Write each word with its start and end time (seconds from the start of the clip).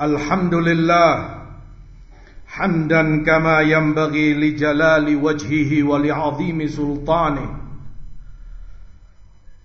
الحمد 0.00 0.54
لله 0.54 1.28
حمدا 2.46 3.24
كما 3.24 3.60
ينبغي 3.60 4.34
لجلال 4.34 5.16
وجهه 5.24 5.82
ولعظيم 5.82 6.66
سلطانه. 6.66 7.60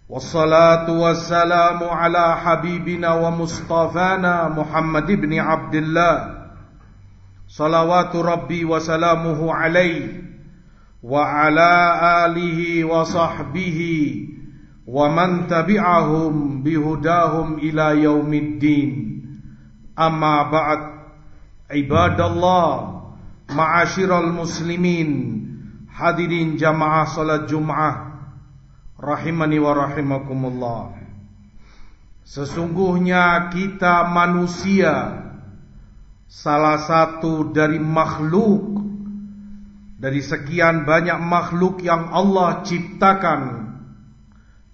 والصلاة 0.09 0.91
والسلام 0.91 1.83
على 1.83 2.35
حبيبنا 2.37 3.13
ومصطفانا 3.13 4.49
محمد 4.49 5.11
بن 5.11 5.39
عبد 5.39 5.75
الله 5.75 6.35
صلوات 7.47 8.15
ربي 8.15 8.65
وسلامه 8.65 9.53
عليه 9.53 10.21
وعلى 11.03 11.99
آله 12.25 12.83
وصحبه 12.83 13.79
ومن 14.87 15.47
تبعهم 15.47 16.63
بهداهم 16.63 17.53
إلى 17.53 18.03
يوم 18.03 18.33
الدين. 18.33 19.14
Amma 19.95 20.51
ba'd. 20.51 20.81
Ibadallah 21.71 23.01
Ma'asyiral 23.49 24.29
muslimin 24.29 25.09
Hadirin 25.89 26.61
jamaah 26.61 27.09
salat 27.09 27.49
Jum'ah 27.49 28.13
Rahimani 28.95 29.59
wa 29.59 29.73
rahimakumullah. 29.73 30.93
Sesungguhnya 32.21 33.49
kita 33.49 34.05
manusia 34.13 35.25
Salah 36.29 36.77
satu 36.85 37.49
dari 37.49 37.81
makhluk 37.81 38.77
Dari 39.97 40.21
sekian 40.21 40.85
banyak 40.85 41.17
makhluk 41.17 41.81
yang 41.81 42.13
Allah 42.13 42.61
ciptakan 42.61 43.41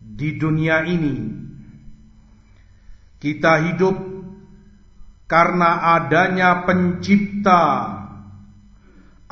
Di 0.04 0.36
dunia 0.36 0.84
ini. 0.84 1.40
Kita 3.16 3.64
hidup 3.64 4.21
karena 5.32 5.96
adanya 5.96 6.68
pencipta. 6.68 7.64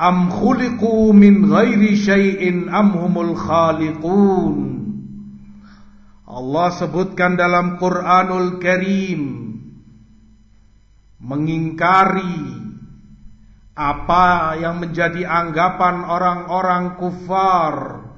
Am 0.00 0.32
khuliqu 0.32 1.12
min 1.12 1.44
ghairi 1.44 1.92
syai'in 1.92 2.72
am 2.72 2.96
humul 2.96 3.36
khaliqun. 3.36 4.56
Allah 6.24 6.68
sebutkan 6.72 7.36
dalam 7.36 7.76
Quranul 7.76 8.56
Karim 8.56 9.52
mengingkari 11.20 12.64
apa 13.76 14.56
yang 14.56 14.80
menjadi 14.80 15.28
anggapan 15.28 16.08
orang-orang 16.08 16.96
kufar. 16.96 18.08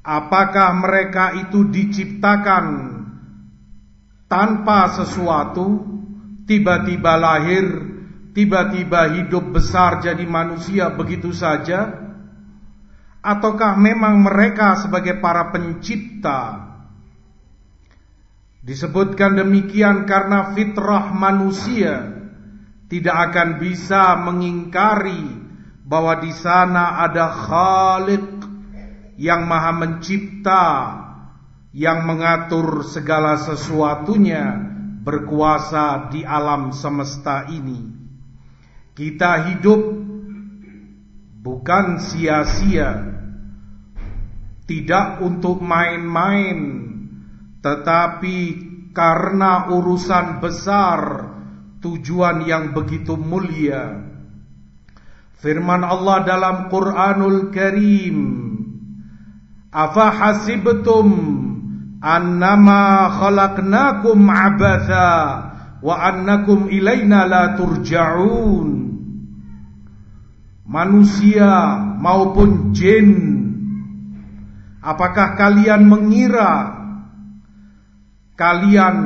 Apakah 0.00 0.80
mereka 0.80 1.36
itu 1.36 1.68
diciptakan 1.68 2.96
tanpa 4.32 4.96
sesuatu 4.96 5.97
tiba-tiba 6.48 7.20
lahir, 7.20 7.66
tiba-tiba 8.32 9.20
hidup 9.20 9.52
besar 9.52 10.00
jadi 10.00 10.24
manusia 10.24 10.88
begitu 10.88 11.30
saja? 11.36 12.08
Ataukah 13.20 13.76
memang 13.76 14.24
mereka 14.24 14.80
sebagai 14.80 15.20
para 15.20 15.52
pencipta? 15.52 16.64
Disebutkan 18.64 19.36
demikian 19.36 20.08
karena 20.08 20.56
fitrah 20.56 21.12
manusia 21.12 22.16
tidak 22.88 23.16
akan 23.30 23.60
bisa 23.60 24.16
mengingkari 24.16 25.44
bahwa 25.84 26.20
di 26.20 26.32
sana 26.32 27.04
ada 27.04 27.28
Khalik 27.28 28.28
yang 29.20 29.44
Maha 29.44 29.72
Mencipta, 29.76 30.64
yang 31.72 32.08
mengatur 32.08 32.84
segala 32.84 33.36
sesuatunya 33.36 34.77
berkuasa 35.02 36.10
di 36.10 36.26
alam 36.26 36.74
semesta 36.74 37.46
ini. 37.48 37.96
Kita 38.92 39.54
hidup 39.54 39.80
bukan 41.38 42.02
sia-sia, 42.02 42.90
tidak 44.66 45.22
untuk 45.22 45.62
main-main, 45.62 46.58
tetapi 47.62 48.38
karena 48.90 49.70
urusan 49.70 50.42
besar, 50.42 51.30
tujuan 51.78 52.42
yang 52.42 52.74
begitu 52.74 53.14
mulia. 53.14 54.02
Firman 55.38 55.86
Allah 55.86 56.26
dalam 56.26 56.66
Quranul 56.66 57.54
Karim, 57.54 58.18
"Afa 59.70 60.10
hasibtum 60.10 61.37
annama 61.98 63.10
khalaqnakum 63.10 64.18
abatha 64.30 65.10
wa 65.82 65.94
annakum 65.98 66.70
ilaina 66.70 67.26
la 67.26 67.44
turja'un. 67.58 68.68
Manusia 70.68 71.80
maupun 71.96 72.76
jin 72.76 73.08
apakah 74.84 75.32
kalian 75.40 75.88
mengira 75.88 76.76
kalian 78.36 78.96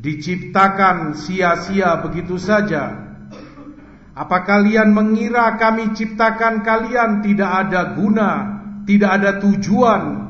diciptakan 0.00 1.12
sia-sia 1.20 2.00
begitu 2.00 2.40
saja? 2.40 3.06
Apa 4.18 4.42
kalian 4.42 4.90
mengira 4.96 5.54
kami 5.60 5.94
ciptakan 5.94 6.66
kalian 6.66 7.22
tidak 7.22 7.68
ada 7.68 7.94
guna 7.94 8.30
tidak 8.88 9.10
ada 9.20 9.30
tujuan 9.38 10.27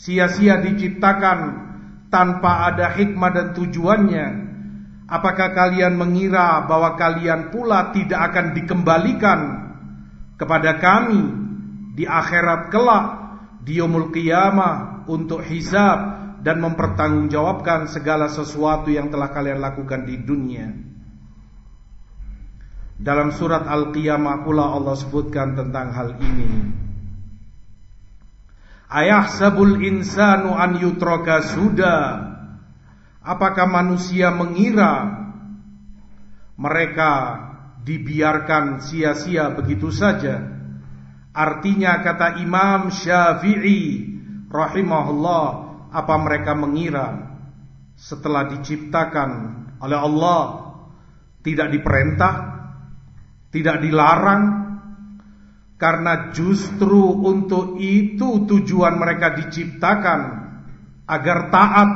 sia-sia 0.00 0.64
diciptakan 0.64 1.68
tanpa 2.08 2.72
ada 2.72 2.88
hikmah 2.96 3.30
dan 3.36 3.46
tujuannya 3.52 4.26
apakah 5.04 5.52
kalian 5.52 6.00
mengira 6.00 6.64
bahwa 6.64 6.96
kalian 6.96 7.52
pula 7.52 7.92
tidak 7.92 8.32
akan 8.32 8.56
dikembalikan 8.56 9.40
kepada 10.40 10.80
kami 10.80 11.20
di 11.92 12.08
akhirat 12.08 12.72
kelak 12.72 13.06
di 13.60 13.76
yaumul 13.76 14.08
qiyamah 14.08 15.04
untuk 15.04 15.44
hisab 15.44 15.98
dan 16.40 16.64
mempertanggungjawabkan 16.64 17.92
segala 17.92 18.32
sesuatu 18.32 18.88
yang 18.88 19.12
telah 19.12 19.28
kalian 19.28 19.60
lakukan 19.60 20.08
di 20.08 20.16
dunia. 20.16 20.72
Dalam 23.00 23.32
surat 23.32 23.68
Al-Qiyamah 23.68 24.44
pula 24.44 24.72
Allah 24.72 24.96
sebutkan 24.96 25.56
tentang 25.56 25.92
hal 25.92 26.16
ini. 26.20 26.79
Ayah 28.90 29.30
sabul 29.30 29.86
insanu 29.86 30.50
an 30.58 30.82
yutroka 30.82 31.46
sudah 31.46 32.26
Apakah 33.22 33.70
manusia 33.70 34.34
mengira 34.34 35.14
Mereka 36.58 37.12
dibiarkan 37.86 38.82
sia-sia 38.82 39.54
begitu 39.54 39.94
saja? 39.94 40.42
Artinya 41.30 42.02
kata 42.02 42.42
Imam 42.42 42.90
Syafi'i 42.90 44.10
Rahimahullah 44.50 45.46
Apa 45.94 46.14
mereka 46.18 46.58
mengira 46.58 47.30
Setelah 47.94 48.50
diciptakan 48.50 49.30
oleh 49.78 49.98
Allah? 50.02 50.42
Tidak 51.46 51.68
diperintah? 51.70 52.34
Tidak 53.54 53.76
dilarang 53.78 54.69
karena 55.80 56.28
justru 56.36 57.24
untuk 57.24 57.80
itu 57.80 58.44
tujuan 58.44 59.00
mereka 59.00 59.32
diciptakan. 59.32 60.20
Agar 61.08 61.48
taat 61.48 61.90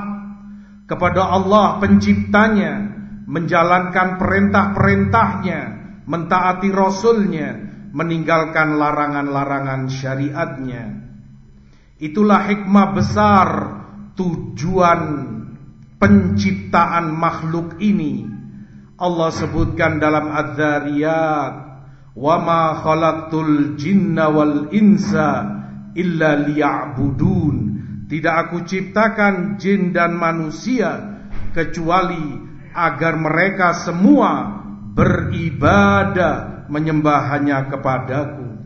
kepada 0.89 1.29
Allah 1.29 1.77
penciptanya. 1.85 2.97
Menjalankan 3.29 4.17
perintah-perintahnya. 4.17 5.61
Mentaati 6.09 6.73
Rasulnya. 6.73 7.51
Meninggalkan 7.93 8.81
larangan-larangan 8.81 9.93
syariatnya. 9.93 10.85
Itulah 12.01 12.41
hikmah 12.41 12.89
besar 12.97 13.49
tujuan 14.17 15.01
penciptaan 16.01 17.13
makhluk 17.13 17.77
ini. 17.85 18.25
Allah 18.97 19.29
sebutkan 19.29 20.01
dalam 20.01 20.33
Ad-Dhariyat 20.33 21.64
wa 22.15 22.39
ma 22.39 22.79
khalaqtul 22.79 23.75
jinna 23.75 24.31
wal 24.31 24.71
insa 24.71 25.43
illa 25.99 26.39
liya'budun. 26.39 27.57
Tidak 28.05 28.35
aku 28.47 28.63
ciptakan 28.63 29.59
jin 29.59 29.91
dan 29.91 30.15
manusia 30.15 31.19
kecuali 31.51 32.37
agar 32.75 33.15
mereka 33.19 33.75
semua 33.75 34.63
beribadah 34.95 36.69
menyembah 36.71 37.21
hanya 37.35 37.67
kepadaku. 37.67 38.61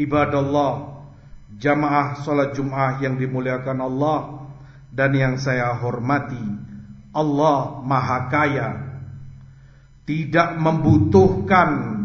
Ibadallah 0.00 1.04
jamaah 1.60 2.18
salat 2.24 2.56
Jumat 2.56 3.04
yang 3.04 3.20
dimuliakan 3.20 3.78
Allah 3.84 4.18
dan 4.90 5.12
yang 5.14 5.36
saya 5.36 5.76
hormati 5.76 6.40
Allah 7.12 7.84
Maha 7.84 8.18
Kaya. 8.32 8.70
Tidak 10.08 10.58
membutuhkan 10.58 11.99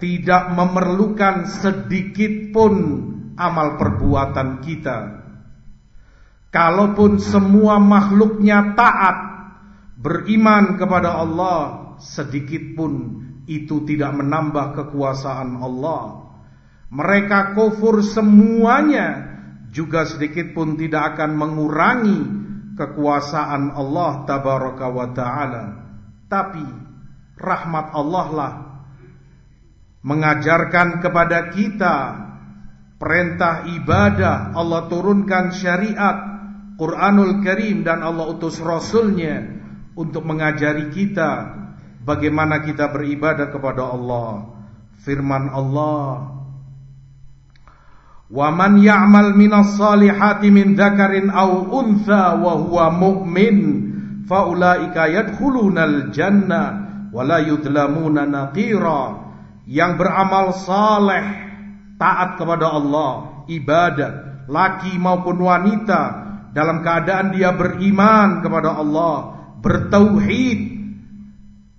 tidak 0.00 0.56
memerlukan 0.56 1.46
sedikit 1.46 2.50
pun 2.50 2.74
amal 3.36 3.76
perbuatan 3.76 4.64
kita. 4.64 4.98
Kalaupun 6.50 7.22
semua 7.22 7.78
makhluknya 7.78 8.74
taat, 8.74 9.16
beriman 10.00 10.74
kepada 10.80 11.20
Allah 11.20 11.58
sedikit 12.02 12.74
pun 12.74 13.22
itu 13.46 13.86
tidak 13.86 14.18
menambah 14.18 14.74
kekuasaan 14.82 15.60
Allah. 15.62 16.32
Mereka 16.90 17.54
kufur 17.54 18.02
semuanya 18.02 19.30
juga 19.70 20.02
sedikit 20.08 20.50
pun 20.50 20.74
tidak 20.74 21.14
akan 21.14 21.38
mengurangi 21.38 22.20
kekuasaan 22.74 23.70
Allah 23.76 24.26
tabaraka 24.26 24.86
wa 24.90 25.06
taala. 25.14 25.64
Tapi 26.26 26.66
rahmat 27.38 27.86
Allah 27.94 28.26
lah 28.34 28.52
mengajarkan 30.00 31.04
kepada 31.04 31.52
kita 31.52 31.96
perintah 33.00 33.64
ibadah, 33.68 34.52
Allah 34.52 34.88
turunkan 34.88 35.52
syariat, 35.56 36.16
Quranul 36.76 37.44
Karim 37.44 37.84
dan 37.84 38.00
Allah 38.00 38.28
utus 38.32 38.60
Rasulnya 38.60 39.40
untuk 39.96 40.24
mengajari 40.24 40.88
kita 40.88 41.60
bagaimana 42.04 42.64
kita 42.64 42.88
beribadah 42.88 43.52
kepada 43.52 43.88
Allah. 43.88 44.48
Firman 45.00 45.48
Allah, 45.48 46.28
"Wa 48.28 48.48
man 48.52 48.80
ya'mal 48.80 49.32
minas 49.32 49.76
salihati 49.76 50.52
min 50.52 50.76
dzakarin 50.76 51.32
aw 51.32 51.72
untha 51.72 52.36
wa 52.36 52.52
huwa 52.56 52.92
mu'min, 52.92 53.58
fa 54.28 54.44
ulaika 54.44 55.08
yadkhulunal 55.08 56.12
jannah 56.12 56.68
wa 57.12 57.20
la 57.24 57.40
yudlamuna 57.44 58.28
naqira." 58.28 59.29
Yang 59.68 59.92
beramal 60.00 60.46
saleh, 60.56 61.26
taat 62.00 62.40
kepada 62.40 62.72
Allah, 62.72 63.44
ibadah, 63.48 64.44
laki 64.48 64.96
maupun 64.96 65.36
wanita 65.40 66.02
dalam 66.50 66.82
keadaan 66.82 67.36
dia 67.36 67.54
beriman 67.54 68.42
kepada 68.42 68.74
Allah, 68.78 69.14
bertauhid, 69.60 70.60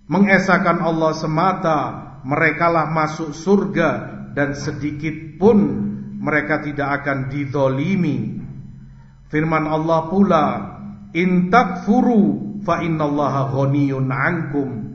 mengesahkan 0.07 0.77
Allah 0.79 1.11
semata, 1.17 1.79
merekalah 2.21 2.91
masuk 2.93 3.33
surga 3.33 3.89
dan 4.37 4.55
sedikit 4.55 5.41
pun 5.41 5.57
mereka 6.21 6.61
tidak 6.61 7.01
akan 7.01 7.33
didolimi. 7.33 8.39
Firman 9.31 9.65
Allah 9.65 9.99
pula, 10.11 10.45
In 11.11 11.51
takfuru 11.51 12.63
fa 12.63 12.79
innallaha 12.79 13.51
ghaniyun 13.51 14.07
ankum. 14.07 14.90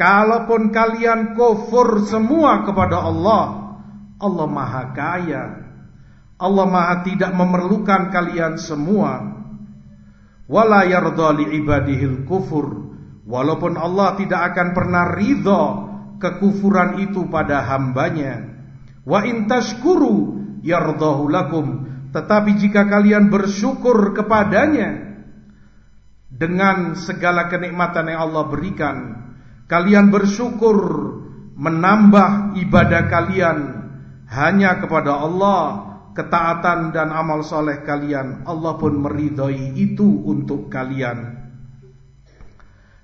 Kalaupun 0.00 0.72
kalian 0.72 1.36
kufur 1.36 2.08
semua 2.08 2.64
kepada 2.64 3.04
Allah, 3.04 3.76
Allah 4.16 4.48
Maha 4.48 4.96
Kaya. 4.96 5.44
Allah 6.40 6.64
Maha 6.64 7.04
tidak 7.04 7.36
memerlukan 7.36 8.08
kalian 8.08 8.56
semua. 8.56 9.20
Wala 10.48 10.88
yardha 10.88 11.36
li 11.36 11.60
ibadihil 11.60 12.24
kufur 12.24 12.90
Walaupun 13.30 13.78
Allah 13.78 14.18
tidak 14.18 14.40
akan 14.50 14.74
pernah 14.74 15.14
ridho 15.14 15.62
kekufuran 16.18 16.98
itu 16.98 17.30
pada 17.30 17.62
hambanya. 17.62 18.42
Wa 19.06 19.22
intashkuru 19.22 20.40
yardahu 20.66 21.30
lakum. 21.30 21.66
Tetapi 22.10 22.58
jika 22.58 22.90
kalian 22.90 23.30
bersyukur 23.30 24.18
kepadanya 24.18 25.14
dengan 26.26 26.98
segala 26.98 27.46
kenikmatan 27.46 28.10
yang 28.10 28.26
Allah 28.26 28.44
berikan, 28.50 28.96
kalian 29.70 30.10
bersyukur 30.10 30.78
menambah 31.54 32.58
ibadah 32.58 33.06
kalian 33.06 33.58
hanya 34.26 34.82
kepada 34.82 35.14
Allah, 35.22 35.62
ketaatan 36.10 36.90
dan 36.90 37.14
amal 37.14 37.46
soleh 37.46 37.86
kalian, 37.86 38.42
Allah 38.50 38.74
pun 38.74 38.98
meridhoi 38.98 39.78
itu 39.78 40.26
untuk 40.26 40.66
kalian. 40.66 41.38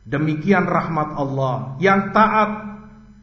Demikian 0.06 0.66
rahmat 0.66 1.18
Allah. 1.18 1.78
Yang 1.82 2.14
taat 2.14 2.50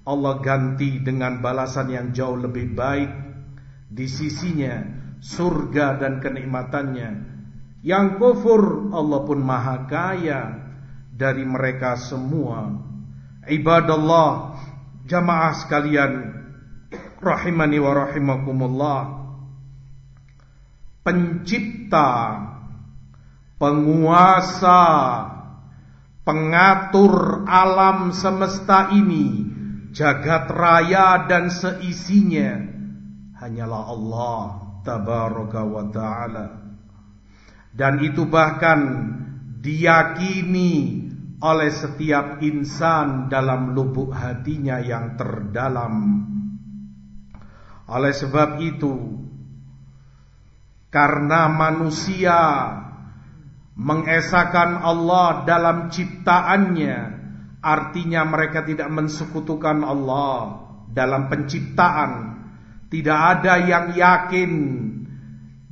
Allah 0.04 0.36
ganti 0.44 1.00
dengan 1.00 1.40
balasan 1.40 1.88
yang 1.96 2.12
jauh 2.12 2.36
lebih 2.36 2.76
baik 2.76 3.08
Di 3.88 4.04
sisinya 4.04 4.84
Surga 5.24 5.96
dan 5.96 6.20
kenikmatannya. 6.20 7.12
Yang 7.88 8.08
kufur 8.20 8.92
Allah 8.92 9.24
pun 9.24 9.40
maha 9.40 9.88
kaya 9.88 10.60
Dari 11.08 11.48
mereka 11.48 11.96
semua 11.96 12.92
Ibadallah 13.48 14.60
Jamaah 15.08 15.54
sekalian 15.58 16.12
Rahimani 17.20 17.78
wa 17.80 17.92
rahimakumullah 17.92 19.02
Pencipta 21.04 22.12
Penguasa 23.60 24.84
pengatur 26.24 27.44
alam 27.48 28.16
semesta 28.16 28.92
ini, 28.96 29.48
jagat 29.92 30.48
raya 30.52 31.28
dan 31.28 31.52
seisinya 31.52 32.60
hanyalah 33.40 33.84
Allah 33.92 34.44
tabaraka 34.88 35.62
wa 35.68 35.84
taala. 35.92 36.48
Dan 37.74 38.04
itu 38.04 38.28
bahkan 38.28 38.80
diyakini 39.60 41.08
oleh 41.44 41.68
setiap 41.76 42.40
insan 42.40 43.28
dalam 43.28 43.76
lubuk 43.76 44.16
hatinya 44.16 44.80
yang 44.80 45.20
terdalam. 45.20 45.96
Oleh 47.92 48.16
sebab 48.16 48.64
itu, 48.64 48.96
karena 50.88 51.52
manusia 51.52 52.40
mengesahkan 53.76 54.80
Allah 54.88 55.44
dalam 55.44 55.92
ciptaannya 55.92 56.96
artinya 57.60 58.22
mereka 58.24 58.64
tidak 58.64 58.88
mensekutukan 58.88 59.84
Allah 59.84 60.64
dalam 60.94 61.28
penciptaan 61.28 62.12
tidak 62.94 63.18
ada 63.18 63.54
yang 63.66 63.98
yakin 63.98 64.52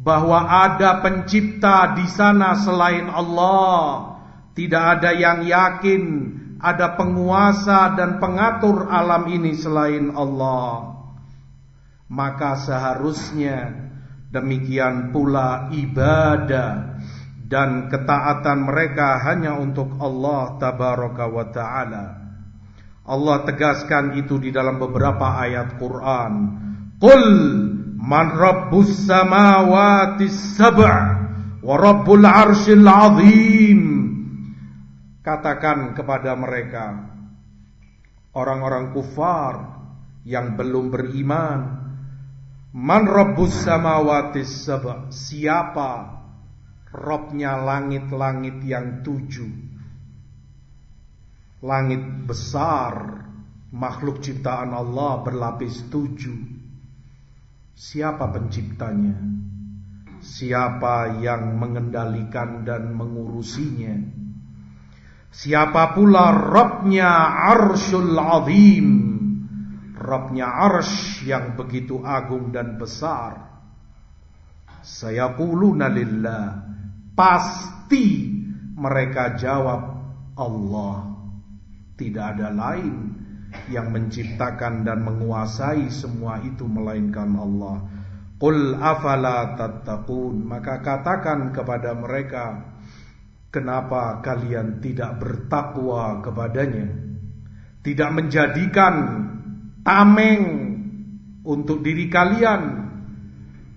bahwa 0.02 0.50
ada 0.50 1.06
pencipta 1.06 1.94
di 1.94 2.10
sana 2.10 2.58
selain 2.58 3.06
Allah 3.06 4.11
tidak 4.58 5.00
ada 5.00 5.12
yang 5.16 5.44
yakin 5.46 6.04
ada 6.62 6.94
penguasa 6.94 7.98
dan 7.98 8.22
pengatur 8.22 8.86
alam 8.90 9.26
ini 9.32 9.56
selain 9.58 10.14
Allah 10.14 10.92
maka 12.12 12.60
seharusnya 12.60 13.72
demikian 14.32 15.16
pula 15.16 15.72
ibadah 15.72 17.00
dan 17.52 17.92
ketaatan 17.92 18.64
mereka 18.64 19.20
hanya 19.28 19.60
untuk 19.60 20.00
Allah 20.00 20.56
tabaraka 20.56 21.26
wa 21.28 21.46
taala. 21.52 22.06
Allah 23.04 23.38
tegaskan 23.44 24.16
itu 24.16 24.40
di 24.40 24.56
dalam 24.56 24.80
beberapa 24.80 25.36
ayat 25.36 25.76
Quran. 25.76 26.34
Qul 26.96 27.24
man 28.00 28.32
rabbus 28.32 29.04
samawati 29.04 30.32
sab' 30.32 30.80
wa 31.60 31.76
rabbul 31.76 32.24
azim. 32.24 33.81
Katakan 35.22 35.94
kepada 35.94 36.34
mereka 36.34 36.98
orang-orang 38.34 38.90
kufar 38.90 39.54
yang 40.26 40.58
belum 40.58 40.90
beriman, 40.90 41.60
man 42.74 43.04
rabbus 43.06 43.66
samawati 43.66 44.42
sab' 44.42 45.14
siapa 45.14 46.22
Robnya 46.92 47.56
langit-langit 47.56 48.68
yang 48.68 49.00
tujuh 49.00 49.48
Langit 51.64 52.04
besar 52.28 53.24
Makhluk 53.72 54.20
ciptaan 54.20 54.76
Allah 54.76 55.24
berlapis 55.24 55.88
tujuh 55.88 56.36
Siapa 57.72 58.28
penciptanya? 58.28 59.16
Siapa 60.20 61.24
yang 61.24 61.56
mengendalikan 61.56 62.68
dan 62.68 62.92
mengurusinya? 62.92 64.21
Siapa 65.32 65.96
pula 65.96 66.36
Robnya 66.36 67.12
Arshul 67.56 68.20
Azim 68.20 68.90
Robnya 69.96 70.48
Arsh 70.68 71.24
yang 71.24 71.56
begitu 71.56 72.04
agung 72.04 72.52
dan 72.52 72.76
besar 72.76 73.40
Saya 74.84 75.32
puluna 75.34 75.88
lillah 75.88 76.68
Pasti 77.16 78.32
mereka 78.82 79.38
jawab 79.38 79.82
Allah. 80.34 81.14
Tidak 81.94 82.26
ada 82.34 82.50
lain 82.50 83.14
yang 83.70 83.94
menciptakan 83.94 84.88
dan 84.88 85.06
menguasai 85.06 85.92
semua 85.94 86.42
itu 86.42 86.66
melainkan 86.66 87.30
Allah. 87.38 87.86
Qul 88.42 88.74
afala 88.74 89.54
tattaqun 89.54 90.42
maka 90.42 90.82
katakan 90.82 91.54
kepada 91.54 91.94
mereka 91.94 92.71
kenapa 93.52 94.24
kalian 94.24 94.80
tidak 94.80 95.20
bertakwa 95.20 96.24
kepadanya? 96.24 96.88
Tidak 97.82 98.10
menjadikan 98.10 98.94
tameng 99.84 100.44
untuk 101.44 101.84
diri 101.84 102.08
kalian. 102.08 102.62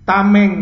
Tameng 0.05 0.53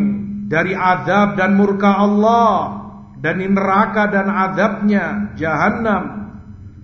dari 0.48 0.72
azab 0.74 1.36
dan 1.36 1.56
murka 1.60 2.00
Allah 2.00 2.84
dan 3.20 3.40
neraka 3.40 4.08
dan 4.12 4.28
azabnya 4.32 5.36
jahanam 5.36 6.24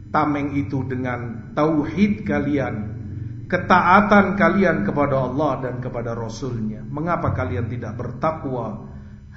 tameng 0.10 0.58
itu 0.58 0.84
dengan 0.86 1.52
tauhid 1.54 2.26
kalian, 2.26 2.76
ketaatan 3.48 4.36
kalian 4.36 4.84
kepada 4.86 5.30
Allah 5.30 5.52
dan 5.64 5.76
kepada 5.80 6.18
Rasulnya. 6.18 6.84
Mengapa 6.90 7.34
kalian 7.34 7.70
tidak 7.70 7.98
bertakwa 7.98 8.90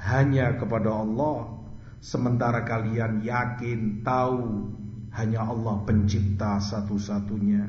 hanya 0.02 0.56
kepada 0.58 0.90
Allah, 0.90 1.61
sementara 2.02 2.66
kalian 2.66 3.22
yakin 3.22 4.02
tahu 4.02 4.74
hanya 5.14 5.46
Allah 5.46 5.86
pencipta 5.86 6.58
satu-satunya. 6.58 7.62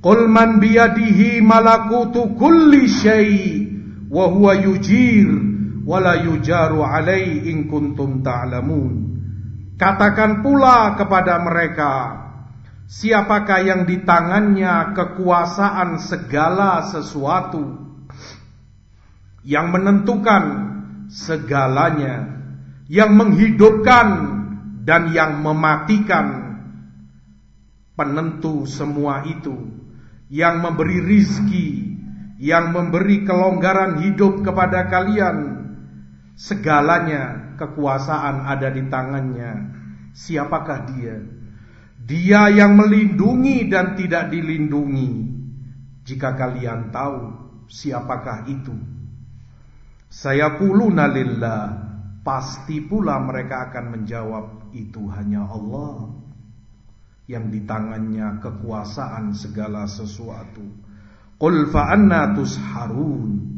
Qul 0.00 0.24
man 0.30 0.56
biyadihi 0.62 1.44
malakutu 1.44 2.32
kulli 2.38 2.88
syai 2.88 3.68
wa 4.08 4.30
huwa 4.32 4.56
yujir 4.56 5.28
wa 5.84 6.00
la 6.00 6.14
yujaru 6.24 6.80
alai 6.80 7.44
in 7.50 7.68
kuntum 7.68 8.24
ta'lamun. 8.24 9.18
Katakan 9.76 10.40
pula 10.40 10.96
kepada 10.96 11.36
mereka, 11.44 11.92
siapakah 12.88 13.60
yang 13.60 13.82
di 13.84 14.00
tangannya 14.00 14.96
kekuasaan 14.96 16.00
segala 16.00 16.86
sesuatu 16.88 17.84
yang 19.44 19.68
menentukan 19.74 20.44
segalanya, 21.12 22.35
yang 22.86 23.18
menghidupkan 23.18 24.08
dan 24.86 25.10
yang 25.10 25.42
mematikan 25.42 26.26
penentu 27.98 28.68
semua 28.68 29.26
itu, 29.26 29.56
yang 30.30 30.62
memberi 30.62 31.02
rizki, 31.02 31.98
yang 32.38 32.70
memberi 32.70 33.26
kelonggaran 33.26 34.04
hidup 34.06 34.44
kepada 34.46 34.86
kalian, 34.86 35.36
segalanya 36.36 37.56
kekuasaan 37.56 38.46
ada 38.46 38.68
di 38.70 38.86
tangannya. 38.86 39.52
Siapakah 40.16 40.80
dia? 40.94 41.16
Dia 42.06 42.48
yang 42.54 42.78
melindungi 42.78 43.66
dan 43.66 43.98
tidak 43.98 44.30
dilindungi. 44.30 45.34
Jika 46.06 46.38
kalian 46.38 46.94
tahu 46.94 47.34
siapakah 47.66 48.46
itu, 48.46 48.76
saya 50.06 50.54
puluna 50.54 51.10
lillah, 51.10 51.85
pasti 52.26 52.82
pula 52.82 53.22
mereka 53.22 53.70
akan 53.70 53.94
menjawab 53.94 54.74
itu 54.74 55.06
hanya 55.14 55.46
Allah 55.46 56.10
yang 57.30 57.54
di 57.54 57.62
tangannya 57.62 58.42
kekuasaan 58.42 59.30
segala 59.30 59.86
sesuatu. 59.86 60.66
Qul 61.38 61.70
fa 61.70 61.94
anna 61.94 62.34
tusharun 62.34 63.56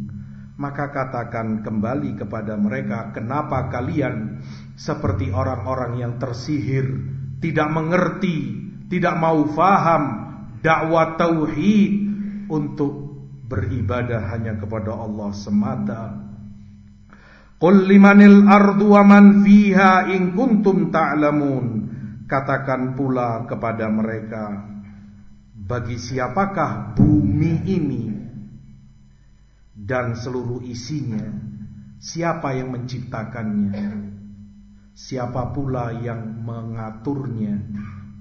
maka 0.59 0.91
katakan 0.91 1.63
kembali 1.63 2.19
kepada 2.19 2.59
mereka, 2.59 3.15
kenapa 3.15 3.71
kalian 3.71 4.43
seperti 4.75 5.31
orang-orang 5.31 6.03
yang 6.03 6.13
tersihir, 6.19 6.99
tidak 7.39 7.71
mengerti, 7.71 8.59
tidak 8.91 9.15
mau 9.23 9.47
faham 9.55 10.03
dakwah 10.59 11.15
tauhid 11.15 11.93
untuk 12.51 13.23
beribadah 13.47 14.35
hanya 14.35 14.59
kepada 14.59 14.99
Allah 14.99 15.31
semata. 15.31 16.28
Qul 17.59 17.91
limanil 17.91 18.47
ardu 18.47 18.95
wa 18.95 19.03
man 19.03 19.43
fiha 19.43 20.15
in 20.15 20.31
kuntum 20.31 20.95
ta'lamun. 20.95 21.67
Katakan 22.29 22.95
pula 22.95 23.49
kepada 23.51 23.89
mereka, 23.91 24.63
bagi 25.57 25.97
siapakah 25.97 26.95
bumi 26.95 27.55
ini 27.67 28.05
dan 29.75 30.13
seluruh 30.15 30.61
isinya. 30.63 31.25
Siapa 31.99 32.53
yang 32.55 32.77
menciptakannya? 32.79 33.91
Siapa 34.93 35.51
pula 35.51 35.95
yang 35.99 36.21
mengaturnya, 36.47 37.59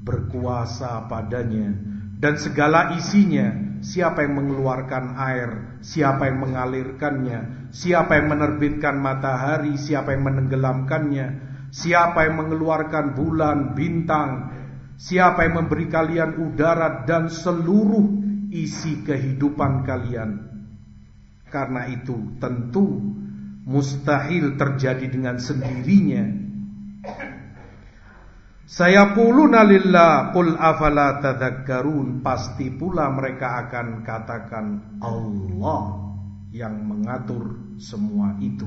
berkuasa 0.02 1.06
padanya, 1.06 1.78
dan 2.18 2.40
segala 2.42 2.96
isinya? 2.96 3.54
Siapa 3.84 4.26
yang 4.26 4.40
mengeluarkan 4.40 5.14
air? 5.20 5.50
Siapa 5.86 6.32
yang 6.32 6.48
mengalirkannya? 6.48 7.40
Siapa 7.72 8.16
yang 8.16 8.32
menerbitkan 8.32 8.96
matahari? 8.98 9.76
Siapa 9.76 10.16
yang 10.16 10.24
menenggelamkannya? 10.28 11.28
Siapa 11.68 12.28
yang 12.28 12.40
mengeluarkan 12.40 13.12
bulan, 13.14 13.76
bintang? 13.76 14.56
Siapa 14.98 15.46
yang 15.46 15.62
memberi 15.64 15.86
kalian 15.92 16.42
udara 16.42 17.04
dan 17.06 17.30
seluruh 17.30 18.08
isi 18.50 19.04
kehidupan 19.04 19.84
kalian? 19.84 20.48
Karena 21.48 21.86
itu 21.92 22.40
tentu 22.40 22.98
mustahil 23.68 24.56
terjadi 24.56 25.06
dengan 25.12 25.38
sendirinya. 25.38 26.26
Saya 28.68 29.16
quluna 29.16 29.64
lillah 29.64 30.36
qul 30.36 30.56
afala 30.60 31.24
tadhakkarun 31.24 32.20
pasti 32.20 32.68
pula 32.68 33.08
mereka 33.16 33.64
akan 33.64 34.04
katakan 34.04 34.66
Allah 35.00 36.07
yang 36.58 36.82
mengatur 36.82 37.78
semua 37.78 38.34
itu. 38.42 38.66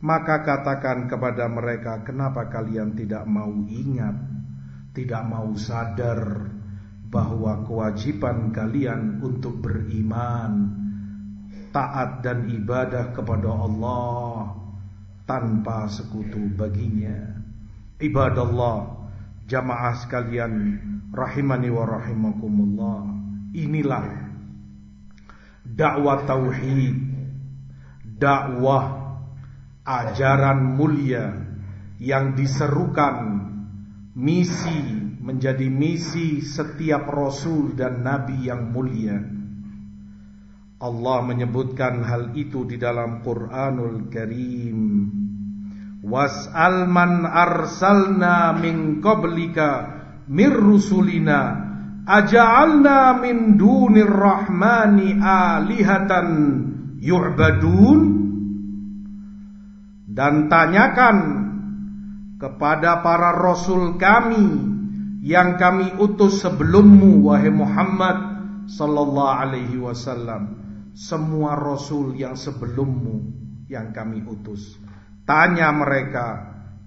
Maka 0.00 0.46
katakan 0.46 1.10
kepada 1.10 1.44
mereka 1.50 2.00
kenapa 2.06 2.48
kalian 2.48 2.96
tidak 2.96 3.28
mau 3.28 3.52
ingat, 3.68 4.16
tidak 4.96 5.22
mau 5.28 5.52
sadar 5.58 6.48
bahwa 7.10 7.66
kewajiban 7.66 8.54
kalian 8.54 9.18
untuk 9.20 9.60
beriman 9.60 10.78
taat 11.74 12.22
dan 12.22 12.46
ibadah 12.50 13.12
kepada 13.14 13.50
Allah 13.50 14.56
tanpa 15.26 15.86
sekutu 15.86 16.50
baginya. 16.56 17.38
Ibadallah, 18.00 19.06
jamaah 19.46 19.94
sekalian 20.00 20.80
rahimani 21.12 21.68
wa 21.68 21.84
rahimakumullah. 21.84 23.00
Inilah 23.52 24.19
dakwah 25.74 26.26
tauhid, 26.26 26.96
dakwah 28.02 28.86
ajaran 29.86 30.76
mulia 30.76 31.34
yang 32.00 32.34
diserukan 32.34 33.46
misi 34.16 34.98
menjadi 35.20 35.68
misi 35.68 36.40
setiap 36.42 37.06
rasul 37.06 37.76
dan 37.76 38.02
nabi 38.02 38.50
yang 38.50 38.72
mulia 38.72 39.40
Allah 40.80 41.20
menyebutkan 41.28 42.00
hal 42.08 42.32
itu 42.32 42.64
di 42.64 42.80
dalam 42.80 43.20
Quranul 43.20 44.08
Karim. 44.08 44.80
Was'al 46.00 46.88
man 46.88 47.28
arsalna 47.28 48.56
min 48.56 49.04
qablika 49.04 50.00
mir 50.32 50.56
rusulina 50.56 51.69
aja'alna 52.06 53.20
min 53.20 53.60
dunir 53.60 54.08
rahmani 54.08 55.18
alihatan 55.20 56.26
yu'badun? 57.00 58.00
Dan 60.10 60.50
tanyakan 60.50 61.16
kepada 62.40 63.04
para 63.04 63.36
rasul 63.36 63.94
kami 64.00 64.70
yang 65.20 65.60
kami 65.60 66.00
utus 66.00 66.40
sebelummu 66.40 67.28
wahai 67.28 67.52
Muhammad 67.52 68.16
sallallahu 68.66 69.36
alaihi 69.36 69.76
wasallam. 69.76 70.56
Semua 70.96 71.54
rasul 71.54 72.18
yang 72.18 72.34
sebelummu 72.34 73.22
yang 73.70 73.94
kami 73.94 74.26
utus. 74.26 74.74
Tanya 75.22 75.70
mereka, 75.70 76.26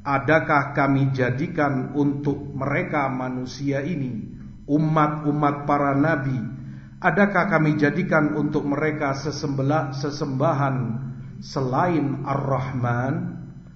adakah 0.04 0.76
kami 0.76 1.16
jadikan 1.16 1.96
untuk 1.96 2.52
mereka 2.52 3.08
manusia 3.08 3.80
ini, 3.80 4.33
umat-umat 4.68 5.68
para 5.68 5.96
nabi, 5.96 6.38
adakah 7.04 7.52
kami 7.52 7.76
jadikan 7.76 8.36
untuk 8.40 8.64
mereka 8.64 9.12
sesembah, 9.16 9.92
sesembahan 9.92 10.76
selain 11.44 12.24
Ar-Rahman, 12.24 13.14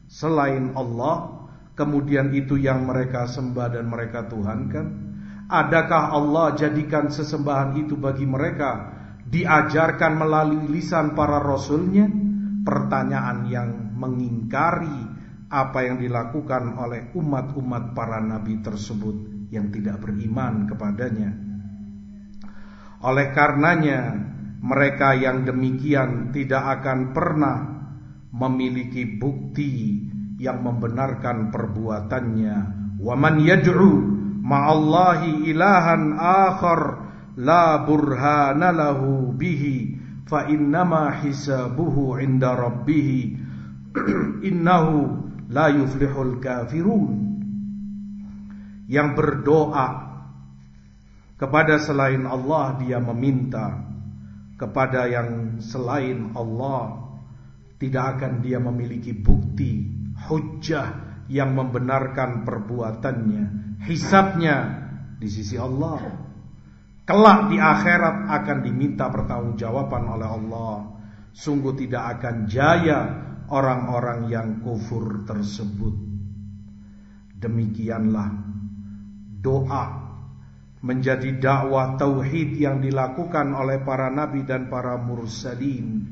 selain 0.07 0.71
Allah, 0.79 1.47
kemudian 1.75 2.31
itu 2.31 2.55
yang 2.55 2.87
mereka 2.87 3.27
sembah 3.27 3.67
dan 3.75 3.91
mereka 3.91 4.25
tuhankan? 4.31 5.07
Adakah 5.47 6.11
Allah 6.11 6.59
jadikan 6.59 7.07
sesembahan 7.07 7.79
itu 7.79 7.95
bagi 7.95 8.27
mereka 8.27 8.91
diajarkan 9.27 10.19
melalui 10.19 10.67
lisan 10.71 11.15
para 11.15 11.39
rasulnya 11.39 12.07
pertanyaan 12.63 13.47
yang 13.47 13.69
mengingkari 13.95 15.15
apa 15.47 15.79
yang 15.87 15.99
dilakukan 16.03 16.75
oleh 16.75 17.15
umat-umat 17.15 17.95
para 17.95 18.19
nabi 18.19 18.59
tersebut 18.59 19.36
yang 19.53 19.71
tidak 19.71 20.03
beriman 20.03 20.67
kepadanya. 20.67 21.31
Oleh 23.05 23.29
karenanya, 23.31 24.17
mereka 24.57 25.13
yang 25.13 25.45
demikian 25.45 26.33
tidak 26.33 26.81
akan 26.81 27.13
pernah 27.13 27.57
memiliki 28.33 29.05
bukti 29.05 30.03
yang 30.41 30.65
membenarkan 30.65 31.53
perbuatannya. 31.53 32.57
Wa 32.97 33.13
man 33.13 33.37
yad'u 33.37 33.91
ma'allahi 34.41 35.45
ilahan 35.53 36.17
akhar 36.17 36.81
la 37.37 37.85
burhana 37.85 38.73
lahu 38.73 39.33
bihi 39.37 39.93
fa 40.25 40.49
innama 40.49 41.13
hisabuhu 41.21 42.17
inda 42.17 42.57
rabbih 42.57 43.37
innahu 44.49 45.21
la 45.53 45.69
yuflihul 45.69 46.41
kafirun 46.41 47.36
yang 48.87 49.13
berdoa. 49.13 50.07
Kepada 51.37 51.77
selain 51.77 52.25
Allah 52.25 52.81
dia 52.81 52.97
meminta. 52.97 53.85
Kepada 54.57 55.05
yang 55.05 55.61
selain 55.61 56.33
Allah 56.33 57.13
tidak 57.77 58.17
akan 58.17 58.41
dia 58.41 58.57
memiliki 58.57 59.13
bukti 59.13 59.85
hujjah 60.17 61.21
yang 61.29 61.53
membenarkan 61.53 62.41
perbuatannya 62.41 63.77
hisabnya 63.85 64.57
di 65.21 65.29
sisi 65.29 65.53
Allah. 65.61 66.25
Kelak 67.05 67.53
di 67.53 67.61
akhirat 67.61 68.27
akan 68.27 68.57
diminta 68.65 69.07
pertanggungjawaban 69.07 70.03
oleh 70.09 70.27
Allah. 70.27 70.75
Sungguh 71.37 71.77
tidak 71.77 72.17
akan 72.17 72.49
jaya 72.49 72.99
orang-orang 73.53 74.27
yang 74.27 74.49
kufur 74.65 75.23
tersebut. 75.23 75.95
Demikianlah 77.37 78.46
doa 79.47 80.07
menjadi 80.83 81.39
dakwah 81.39 81.95
tauhid 81.95 82.59
yang 82.59 82.83
dilakukan 82.83 83.55
oleh 83.55 83.79
para 83.81 84.11
nabi 84.11 84.43
dan 84.43 84.67
para 84.67 84.99
mursalin. 84.99 86.11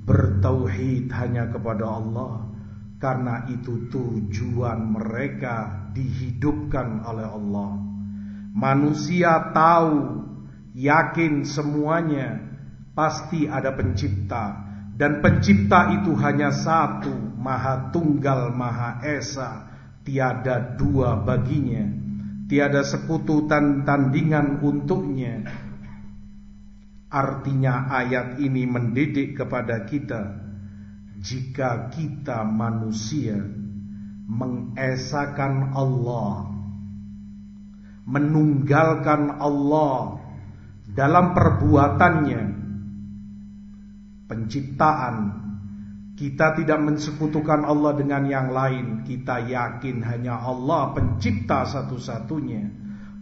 Bertauhid 0.00 1.12
hanya 1.12 1.52
kepada 1.52 1.86
Allah 1.86 2.48
karena 2.96 3.46
itu 3.52 3.86
tujuan 3.92 4.96
mereka 4.96 5.88
dihidupkan 5.92 7.04
oleh 7.04 7.28
Allah. 7.28 7.70
Manusia 8.50 9.52
tahu 9.54 10.24
yakin 10.74 11.44
semuanya 11.46 12.40
pasti 12.96 13.46
ada 13.46 13.76
pencipta 13.76 14.66
dan 14.96 15.22
pencipta 15.22 15.94
itu 16.00 16.16
hanya 16.18 16.50
satu 16.50 17.12
maha 17.36 17.92
tunggal 17.92 18.50
maha 18.56 19.04
esa. 19.04 19.68
Tiada 20.00 20.80
dua 20.80 21.20
baginya 21.22 22.09
tiada 22.50 22.82
sekutu 22.82 23.46
dan 23.46 23.86
tandingan 23.86 24.58
untuknya. 24.58 25.46
Artinya 27.06 27.86
ayat 27.86 28.42
ini 28.42 28.66
mendidik 28.66 29.38
kepada 29.38 29.86
kita 29.86 30.50
jika 31.22 31.90
kita 31.94 32.42
manusia 32.42 33.38
mengesahkan 34.30 35.74
Allah, 35.74 36.50
menunggalkan 38.06 39.42
Allah 39.42 40.22
dalam 40.90 41.34
perbuatannya, 41.34 42.42
penciptaan, 44.30 45.16
kita 46.20 46.52
tidak 46.52 46.76
mensekutukan 46.84 47.64
Allah 47.64 47.96
dengan 47.96 48.28
yang 48.28 48.52
lain. 48.52 49.08
Kita 49.08 49.40
yakin 49.40 50.04
hanya 50.04 50.36
Allah 50.36 50.92
pencipta 50.92 51.64
satu-satunya. 51.64 52.60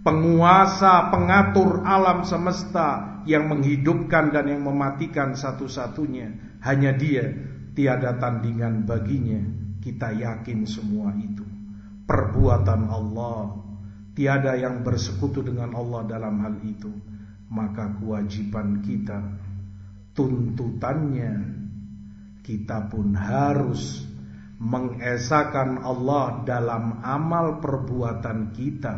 Penguasa, 0.03 1.07
pengatur 1.15 1.87
alam 1.87 2.27
semesta 2.27 3.23
yang 3.23 3.47
menghidupkan 3.47 4.35
dan 4.35 4.51
yang 4.51 4.67
mematikan 4.67 5.39
satu-satunya. 5.39 6.59
Hanya 6.59 6.91
dia, 6.99 7.31
tiada 7.79 8.19
tandingan 8.19 8.83
baginya. 8.83 9.47
Kita 9.79 10.11
yakin 10.19 10.67
semua 10.67 11.15
itu. 11.15 11.47
Perbuatan 12.03 12.83
Allah. 12.91 13.63
Tiada 14.11 14.59
yang 14.59 14.83
bersekutu 14.83 15.47
dengan 15.47 15.71
Allah 15.79 16.03
dalam 16.03 16.35
hal 16.43 16.59
itu. 16.67 16.91
Maka 17.47 17.95
kewajiban 17.95 18.83
kita, 18.83 19.23
tuntutannya 20.19 21.58
kita 22.49 22.89
pun 22.89 23.13
harus 23.13 24.09
mengesahkan 24.57 25.85
Allah 25.85 26.41
dalam 26.49 27.05
amal 27.05 27.61
perbuatan 27.61 28.57
kita. 28.57 28.97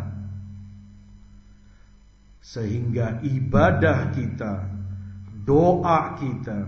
Sehingga 2.39 3.19
ibadah 3.27 4.15
kita 4.15 4.71
doa 5.43 6.15
kita 6.15 6.63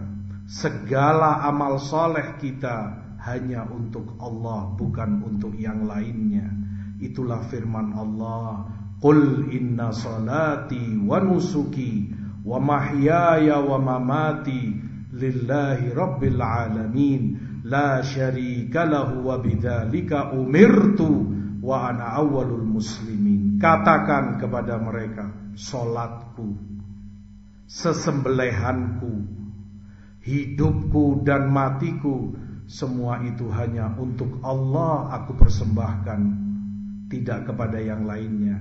segala 0.51 1.47
amal 1.47 1.79
soleh 1.79 2.35
kita 2.42 2.99
hanya 3.23 3.62
untuk 3.71 4.18
Allah 4.18 4.75
bukan 4.75 5.23
untuk 5.23 5.55
yang 5.55 5.87
lainnya. 5.87 6.51
Itulah 6.99 7.47
firman 7.47 7.95
Allah. 7.95 8.66
Qul 8.99 9.51
inna 9.51 9.90
salati 9.90 10.99
wa 10.99 11.18
nusuki 11.18 12.14
wa 12.47 12.59
mahyaya 12.62 13.59
wa 13.59 13.79
mamati 13.79 14.92
rabbil 15.95 16.41
alamin. 16.43 17.23
La 17.63 18.03
syarika 18.03 18.83
lahu 18.83 19.31
wa 19.31 19.39
bidzalika 19.39 20.35
umirtu 20.35 21.31
wa 21.63 21.95
ana 21.95 22.19
awwalul 22.19 22.67
muslimin. 22.67 23.63
Katakan 23.63 24.43
kepada 24.43 24.83
mereka 24.83 25.31
salatku 25.55 26.59
sesembelihanku 27.71 29.43
hidupku 30.23 31.23
dan 31.23 31.51
matiku 31.51 32.35
semua 32.67 33.21
itu 33.27 33.47
hanya 33.53 33.93
untuk 33.99 34.41
Allah 34.43 35.13
aku 35.23 35.37
persembahkan 35.37 36.21
tidak 37.13 37.53
kepada 37.53 37.77
yang 37.77 38.09
lainnya. 38.09 38.59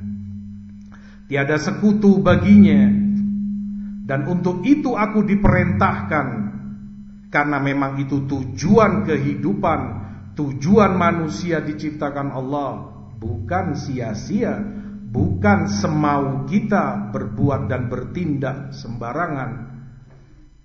Tiada 1.31 1.55
sekutu 1.55 2.19
baginya. 2.19 2.91
Dan 4.03 4.27
untuk 4.27 4.67
itu 4.67 4.91
aku 4.99 5.23
diperintahkan 5.23 6.50
karena 7.31 7.63
memang 7.63 7.95
itu 7.95 8.27
tujuan 8.27 9.07
kehidupan, 9.07 9.79
tujuan 10.35 10.91
manusia 10.99 11.63
diciptakan 11.63 12.27
Allah, 12.27 12.91
bukan 13.15 13.71
sia-sia, 13.71 14.59
bukan 15.07 15.71
semau 15.71 16.43
kita 16.43 17.07
berbuat 17.15 17.71
dan 17.71 17.87
bertindak 17.87 18.75
sembarangan. 18.75 19.71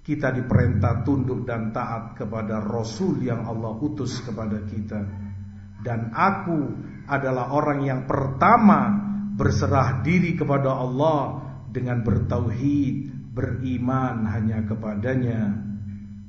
Kita 0.02 0.34
diperintah 0.34 1.02
tunduk 1.06 1.46
dan 1.46 1.70
taat 1.70 2.18
kepada 2.18 2.62
Rasul 2.62 3.22
yang 3.22 3.46
Allah 3.46 3.74
utus 3.78 4.22
kepada 4.22 4.62
kita. 4.66 5.02
Dan 5.82 6.10
aku 6.14 6.58
adalah 7.06 7.54
orang 7.54 7.86
yang 7.86 8.02
pertama 8.10 8.90
berserah 9.38 10.02
diri 10.02 10.34
kepada 10.38 10.74
Allah 10.74 11.42
dengan 11.70 12.06
bertauhid, 12.06 13.30
beriman 13.34 14.30
hanya 14.30 14.62
kepadanya. 14.62 15.65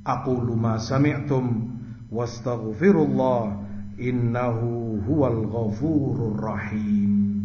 Aku 0.08 0.40
luma 0.40 0.80
sami'tum 0.80 1.68
wastaghfirullah 2.08 3.60
innahu 4.00 4.96
huwal 5.04 5.44
ghafurur 5.52 6.32
rahim. 6.40 7.44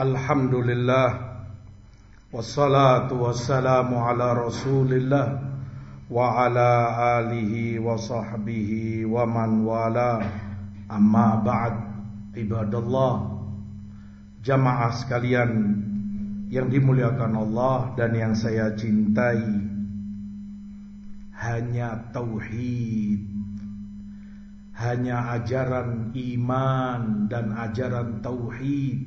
Alhamdulillah 0.00 1.08
wassalatu 2.32 3.28
wassalamu 3.28 4.00
ala 4.00 4.32
Rasulillah 4.32 5.44
wa 6.08 6.40
ala 6.40 6.72
alihi 7.20 7.76
wa 7.76 8.00
sahbihi 8.00 9.04
wa 9.04 9.28
man 9.28 9.60
wala 9.60 10.24
amma 10.88 11.36
ba'd 11.44 11.76
ibadallah 12.32 13.28
jamaah 14.40 14.88
sekalian 14.96 15.84
yang 16.48 16.72
dimuliakan 16.72 17.32
Allah 17.36 17.92
dan 17.92 18.16
yang 18.16 18.32
saya 18.32 18.72
cintai. 18.72 19.68
Hanya 21.38 22.10
tauhid. 22.10 23.22
Hanya 24.78 25.38
ajaran 25.38 26.16
iman 26.16 27.28
dan 27.28 27.52
ajaran 27.52 28.24
tauhid. 28.24 28.98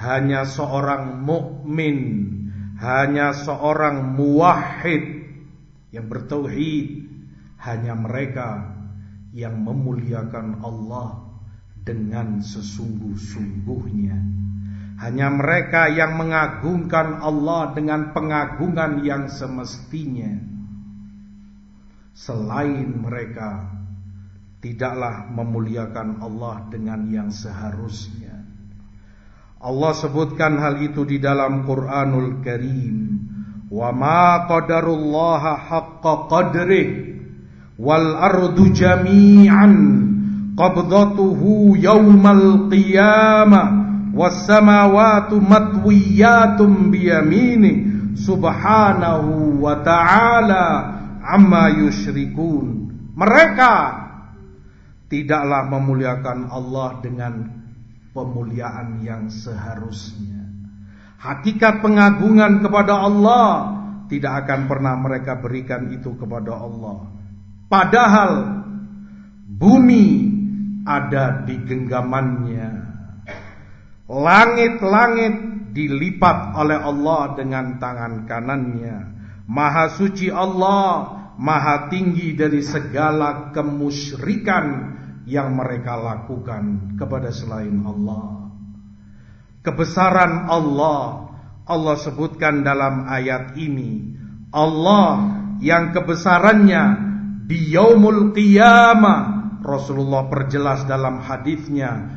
Hanya 0.00 0.48
seorang 0.48 1.22
mukmin. 1.22 2.32
Hanya 2.80 3.36
seorang 3.36 4.16
muwahhid 4.16 5.04
yang 5.92 6.08
bertauhid. 6.08 7.04
Hanya 7.60 7.94
mereka 7.96 8.76
yang 9.36 9.60
memuliakan 9.60 10.64
Allah 10.64 11.20
dengan 11.84 12.40
sesungguh-sungguhnya. 12.40 14.45
Hanya 14.96 15.28
mereka 15.28 15.92
yang 15.92 16.16
mengagungkan 16.16 17.20
Allah 17.20 17.76
dengan 17.76 18.16
pengagungan 18.16 19.04
yang 19.04 19.28
semestinya. 19.28 20.40
Selain 22.16 22.96
mereka 22.96 23.76
tidaklah 24.64 25.28
memuliakan 25.28 26.24
Allah 26.24 26.64
dengan 26.72 27.12
yang 27.12 27.28
seharusnya. 27.28 28.40
Allah 29.60 29.92
sebutkan 29.92 30.56
hal 30.56 30.80
itu 30.80 31.04
di 31.04 31.20
dalam 31.20 31.68
Quranul 31.68 32.40
Karim. 32.40 32.96
Wa 33.68 33.92
ma 33.92 34.48
qadarullaha 34.48 35.52
haqqa 35.60 36.12
qadrih 36.32 36.88
wal 37.76 38.16
ardu 38.16 38.72
jami'an 38.72 39.72
qabdatuhu 40.56 41.76
yaumal 41.76 42.72
qiyamah 42.72 43.85
was 44.16 44.48
samawati 44.48 45.36
matwiyatum 45.36 46.88
biyamini 46.88 47.72
subhanahu 48.16 49.60
wa 49.60 49.84
ta'ala 49.84 50.64
amma 51.20 51.68
yusyrikun 51.84 52.88
mereka 53.12 54.06
tidaklah 55.12 55.68
memuliakan 55.70 56.50
Allah 56.50 56.98
dengan 57.04 57.34
pemuliaan 58.16 59.04
yang 59.04 59.28
seharusnya. 59.28 60.48
Hakikat 61.20 61.84
pengagungan 61.84 62.60
kepada 62.64 63.04
Allah 63.04 63.48
tidak 64.06 64.46
akan 64.46 64.60
pernah 64.70 64.94
mereka 64.96 65.36
berikan 65.40 65.90
itu 65.90 66.14
kepada 66.16 66.54
Allah. 66.54 67.08
Padahal 67.66 68.32
bumi 69.48 70.06
ada 70.86 71.42
di 71.42 71.56
genggamannya. 71.66 72.85
Langit-langit 74.06 75.34
dilipat 75.74 76.54
oleh 76.54 76.78
Allah 76.78 77.34
dengan 77.34 77.76
tangan 77.76 78.24
kanannya. 78.24 78.96
Maha 79.46 79.90
suci 79.94 80.30
Allah 80.30 81.16
maha 81.36 81.92
tinggi 81.92 82.32
dari 82.32 82.64
segala 82.64 83.52
kemusyrikan 83.52 84.96
yang 85.28 85.52
mereka 85.58 85.98
lakukan 85.98 86.96
kepada 86.96 87.28
selain 87.34 87.82
Allah. 87.84 88.50
Kebesaran 89.60 90.46
Allah 90.46 91.26
Allah 91.66 91.96
sebutkan 91.98 92.62
dalam 92.62 93.10
ayat 93.10 93.58
ini. 93.58 94.14
Allah 94.54 95.42
yang 95.58 95.90
kebesarannya 95.90 96.84
di 97.50 97.74
yaumul 97.74 98.30
qiyamah. 98.30 99.34
Rasulullah 99.66 100.30
perjelas 100.30 100.86
dalam 100.86 101.18
hadisnya. 101.18 102.15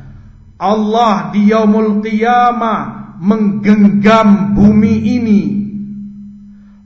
Allah 0.60 1.32
di 1.32 1.48
yaumul 1.48 2.04
qiyamah 2.04 3.16
menggenggam 3.20 4.52
bumi 4.52 4.94
ini 5.16 5.60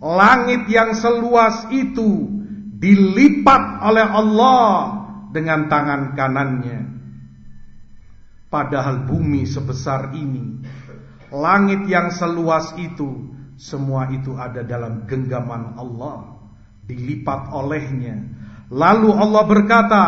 Langit 0.05 0.69
yang 0.69 0.93
seluas 0.93 1.65
itu 1.73 2.29
dilipat 2.77 3.81
oleh 3.81 4.05
Allah 4.05 4.69
dengan 5.33 5.65
tangan 5.73 6.13
kanannya. 6.13 6.93
Padahal 8.53 9.09
bumi 9.09 9.49
sebesar 9.49 10.13
ini, 10.13 10.61
langit 11.33 11.89
yang 11.89 12.13
seluas 12.13 12.77
itu, 12.77 13.33
semua 13.57 14.13
itu 14.13 14.37
ada 14.37 14.61
dalam 14.61 15.09
genggaman 15.09 15.73
Allah, 15.81 16.37
dilipat 16.85 17.49
olehnya. 17.57 18.29
Lalu 18.69 19.09
Allah 19.09 19.43
berkata, 19.49 20.03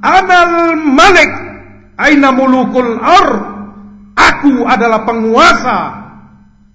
"Anal 0.00 0.80
Malik, 0.80 1.32
aina 1.98 2.30
mulukul 2.34 2.98
ar." 3.00 3.30
Aku 4.14 4.62
adalah 4.62 5.02
penguasa 5.02 5.78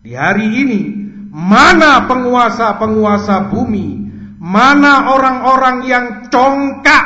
di 0.03 0.11
hari 0.11 0.47
ini 0.59 0.81
Mana 1.29 2.09
penguasa-penguasa 2.09 3.53
bumi? 3.53 4.09
Mana 4.41 5.13
orang-orang 5.13 5.85
yang 5.85 6.05
congkak, 6.33 7.05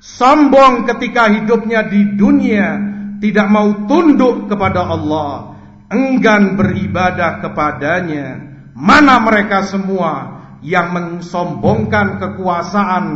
sombong 0.00 0.88
ketika 0.88 1.28
hidupnya 1.28 1.84
di 1.84 2.16
dunia, 2.16 2.80
tidak 3.20 3.46
mau 3.52 3.84
tunduk 3.84 4.48
kepada 4.48 4.88
Allah, 4.88 5.60
enggan 5.92 6.56
beribadah 6.56 7.44
kepadanya? 7.44 8.40
Mana 8.72 9.20
mereka 9.20 9.60
semua 9.68 10.40
yang 10.64 10.96
mensombongkan 10.96 12.16
kekuasaan 12.16 13.06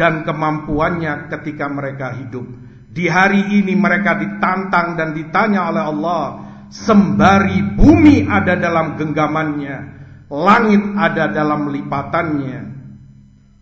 dan 0.00 0.24
kemampuannya 0.24 1.28
ketika 1.28 1.68
mereka 1.68 2.16
hidup? 2.16 2.48
Di 2.88 3.04
hari 3.06 3.60
ini 3.60 3.76
mereka 3.76 4.16
ditantang 4.16 4.96
dan 4.96 5.12
ditanya 5.12 5.68
oleh 5.68 5.84
Allah, 5.84 6.22
Sembari 6.68 7.80
bumi 7.80 8.28
ada 8.28 8.52
dalam 8.52 9.00
genggamannya, 9.00 9.76
langit 10.28 10.84
ada 11.00 11.32
dalam 11.32 11.72
lipatannya. 11.72 12.60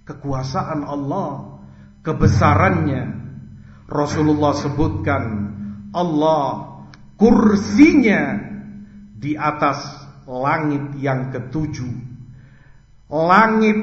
Kekuasaan 0.02 0.82
Allah, 0.82 1.62
kebesarannya. 2.02 3.26
Rasulullah 3.86 4.50
sebutkan 4.58 5.22
Allah 5.94 6.74
kursinya 7.14 8.34
di 9.14 9.38
atas 9.38 9.78
langit 10.26 10.98
yang 10.98 11.30
ketujuh. 11.30 11.94
Langit 13.06 13.78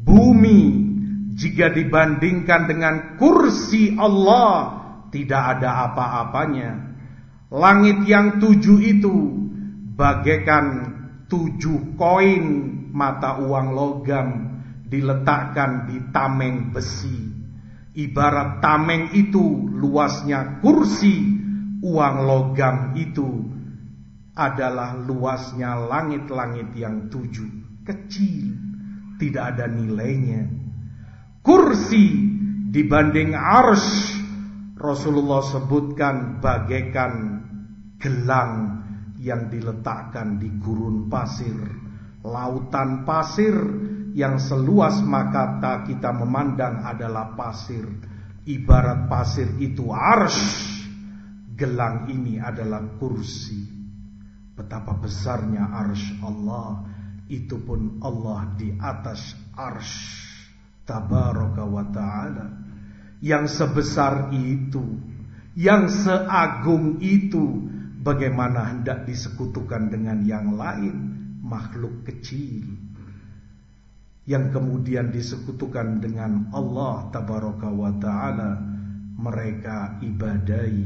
bumi 0.00 0.83
jika 1.34 1.74
dibandingkan 1.74 2.70
dengan 2.70 2.94
kursi 3.18 3.98
Allah 3.98 4.82
tidak 5.10 5.58
ada 5.58 5.90
apa-apanya. 5.90 6.70
Langit 7.50 8.06
yang 8.06 8.38
tujuh 8.38 8.78
itu 8.82 9.14
bagaikan 9.94 10.94
tujuh 11.30 11.98
koin 11.98 12.44
mata 12.94 13.42
uang 13.42 13.66
logam 13.74 14.28
diletakkan 14.86 15.90
di 15.90 15.98
tameng 16.14 16.70
besi. 16.70 17.34
Ibarat 17.94 18.58
tameng 18.58 19.14
itu 19.14 19.70
luasnya 19.70 20.58
kursi, 20.58 21.14
uang 21.78 22.16
logam 22.26 22.94
itu 22.98 23.46
adalah 24.34 24.98
luasnya 24.98 25.78
langit-langit 25.78 26.74
yang 26.74 27.06
tujuh. 27.06 27.62
Kecil, 27.86 28.50
tidak 29.22 29.54
ada 29.54 29.70
nilainya. 29.70 30.63
Kursi 31.44 32.08
dibanding 32.72 33.36
arsh 33.36 34.16
Rasulullah 34.80 35.44
sebutkan 35.44 36.40
bagaikan 36.40 37.12
gelang 38.00 38.80
yang 39.20 39.52
diletakkan 39.52 40.40
di 40.40 40.48
gurun 40.56 41.12
pasir, 41.12 41.52
lautan 42.24 43.04
pasir 43.04 43.52
yang 44.16 44.40
seluas 44.40 45.04
mata 45.04 45.84
kita 45.84 46.16
memandang 46.16 46.80
adalah 46.80 47.36
pasir. 47.36 47.92
Ibarat 48.48 49.04
pasir 49.12 49.52
itu 49.60 49.92
arsh, 49.92 50.80
gelang 51.52 52.08
ini 52.08 52.40
adalah 52.40 52.88
kursi. 52.96 53.68
Betapa 54.56 54.96
besarnya 54.96 55.76
arsh 55.76 56.24
Allah, 56.24 56.88
itu 57.28 57.60
pun 57.60 58.00
Allah 58.00 58.48
di 58.56 58.72
atas 58.80 59.36
arsh. 59.60 60.33
Tabaraka 60.84 61.64
wa 61.64 61.84
ta'ala. 61.88 62.46
Yang 63.24 63.56
sebesar 63.56 64.32
itu, 64.36 64.84
yang 65.56 65.88
seagung 65.88 67.00
itu, 67.00 67.72
Bagaimana 68.04 68.68
hendak 68.68 69.08
disekutukan 69.08 69.88
dengan 69.88 70.20
yang 70.28 70.60
lain? 70.60 70.96
Makhluk 71.40 72.04
kecil. 72.04 72.68
Yang 74.28 74.44
kemudian 74.52 75.08
disekutukan 75.08 76.04
dengan 76.04 76.52
Allah 76.52 77.08
Tabaraka 77.08 77.68
wa 77.72 77.92
ta'ala 77.96 78.60
Mereka 79.16 80.04
ibadai. 80.04 80.84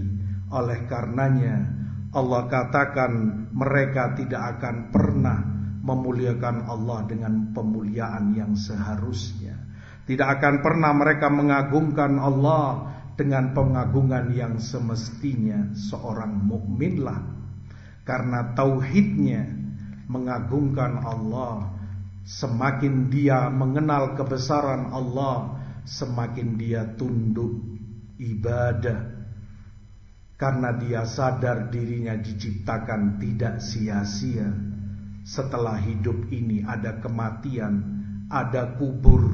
Oleh 0.55 0.87
karenanya 0.87 1.75
Allah 2.15 2.47
katakan 2.47 3.13
mereka 3.51 4.15
tidak 4.15 4.59
akan 4.59 4.95
pernah 4.95 5.39
memuliakan 5.83 6.71
Allah 6.71 7.03
dengan 7.11 7.51
pemuliaan 7.51 8.31
yang 8.33 8.55
seharusnya 8.55 9.48
Tidak 10.09 10.25
akan 10.25 10.65
pernah 10.65 10.97
mereka 10.97 11.29
mengagungkan 11.29 12.17
Allah 12.17 12.97
dengan 13.13 13.53
pengagungan 13.53 14.33
yang 14.33 14.57
semestinya 14.57 15.77
seorang 15.77 16.33
mukminlah 16.49 17.21
karena 18.09 18.57
tauhidnya 18.57 19.45
mengagungkan 20.09 21.05
Allah. 21.05 21.77
Semakin 22.25 23.09
dia 23.13 23.49
mengenal 23.53 24.17
kebesaran 24.17 24.93
Allah 24.93 25.61
semakin 25.85 26.57
dia 26.57 26.89
tunduk 26.97 27.57
ibadah. 28.17 29.17
Karena 30.41 30.73
dia 30.77 31.05
sadar 31.05 31.69
dirinya 31.69 32.17
diciptakan 32.17 33.21
tidak 33.21 33.61
sia-sia. 33.61 34.49
Setelah 35.25 35.77
hidup 35.81 36.33
ini 36.33 36.65
ada 36.65 36.97
kematian 37.01 37.99
ada 38.29 38.77
kubur 38.77 39.25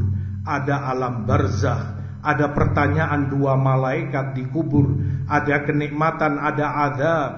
ada 0.45 0.93
alam 0.93 1.25
barzah 1.25 2.05
ada 2.25 2.57
pertanyaan 2.57 3.29
dua 3.29 3.53
malaikat 3.61 4.33
di 4.33 4.49
kubur, 4.49 4.97
ada 5.29 5.61
kenikmatan, 5.69 6.41
ada 6.41 6.67
azab, 6.89 7.31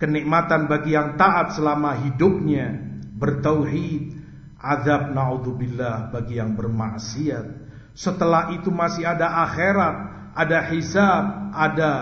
kenikmatan 0.00 0.72
bagi 0.72 0.96
yang 0.96 1.20
taat 1.20 1.52
selama 1.52 2.00
hidupnya 2.00 2.80
bertauhid, 3.20 4.16
azab 4.56 5.12
naudzubillah 5.12 6.08
bagi 6.10 6.40
yang 6.40 6.56
bermaksiat. 6.56 7.60
Setelah 7.92 8.56
itu 8.56 8.72
masih 8.72 9.04
ada 9.04 9.44
akhirat, 9.44 9.96
ada 10.32 10.58
hisab, 10.72 11.52
ada 11.52 11.92